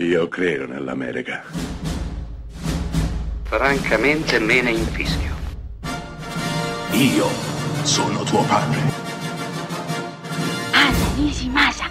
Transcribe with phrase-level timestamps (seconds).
[0.00, 1.42] Io credo nell'America.
[3.42, 5.34] Francamente me ne infischio.
[6.92, 7.26] Io
[7.82, 8.78] sono tuo padre.
[10.70, 11.86] Anna Nishimasa.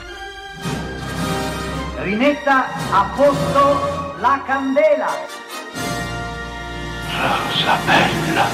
[1.97, 5.09] Rimetta a posto la candela.
[7.11, 8.45] Rosa bella.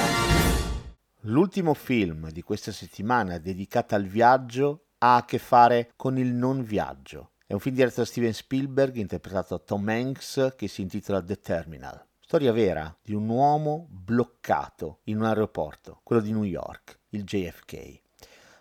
[1.20, 6.64] L'ultimo film di questa settimana dedicato al viaggio ha a che fare con il non
[6.64, 7.33] viaggio.
[7.46, 11.40] È un film diretto da Steven Spielberg interpretato da Tom Hanks che si intitola The
[11.40, 12.02] Terminal.
[12.18, 18.00] Storia vera di un uomo bloccato in un aeroporto, quello di New York, il JFK.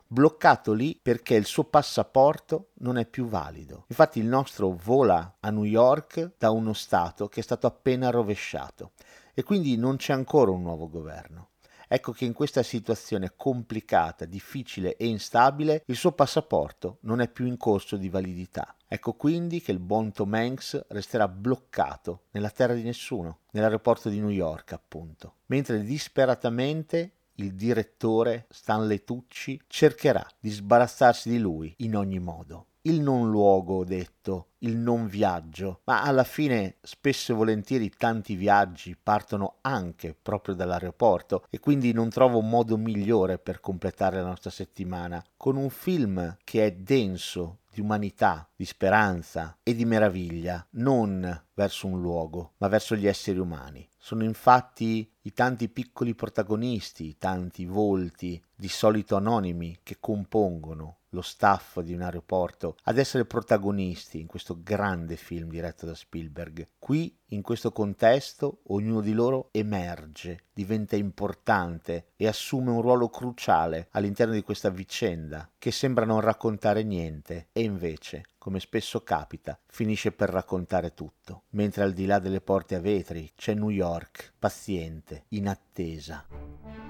[0.05, 3.85] Bloccato lì perché il suo passaporto non è più valido.
[3.87, 8.91] Infatti il nostro vola a New York da uno Stato che è stato appena rovesciato
[9.33, 11.51] e quindi non c'è ancora un nuovo governo.
[11.87, 17.45] Ecco che in questa situazione complicata, difficile e instabile il suo passaporto non è più
[17.45, 18.75] in corso di validità.
[18.87, 24.19] Ecco quindi che il buon Tom Hanks resterà bloccato nella terra di nessuno, nell'aeroporto di
[24.19, 31.95] New York appunto, mentre disperatamente il direttore Stanley Tucci cercherà di sbarazzarsi di lui in
[31.95, 37.35] ogni modo il non luogo, ho detto, il non viaggio, ma alla fine spesso e
[37.35, 43.61] volentieri tanti viaggi partono anche proprio dall'aeroporto e quindi non trovo un modo migliore per
[43.61, 49.73] completare la nostra settimana con un film che è denso di umanità, di speranza e
[49.73, 53.87] di meraviglia, non verso un luogo, ma verso gli esseri umani.
[53.97, 61.21] Sono infatti i tanti piccoli protagonisti, i tanti volti, di solito anonimi, che compongono lo
[61.21, 66.67] staff di un aeroporto ad essere protagonisti in questo grande film diretto da Spielberg.
[66.77, 73.87] Qui, in questo contesto, ognuno di loro emerge, diventa importante e assume un ruolo cruciale
[73.91, 80.11] all'interno di questa vicenda che sembra non raccontare niente e invece, come spesso capita, finisce
[80.11, 85.25] per raccontare tutto, mentre al di là delle porte a vetri c'è New York, paziente,
[85.29, 86.82] in attesa.